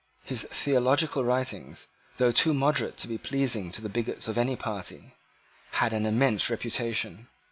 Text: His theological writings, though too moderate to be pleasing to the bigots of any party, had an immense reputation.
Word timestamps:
His 0.23 0.45
theological 0.49 1.23
writings, 1.23 1.85
though 2.17 2.31
too 2.31 2.55
moderate 2.55 2.97
to 2.97 3.07
be 3.07 3.19
pleasing 3.19 3.71
to 3.73 3.83
the 3.83 3.87
bigots 3.87 4.27
of 4.27 4.35
any 4.35 4.55
party, 4.55 5.13
had 5.73 5.93
an 5.93 6.07
immense 6.07 6.49
reputation. 6.49 7.27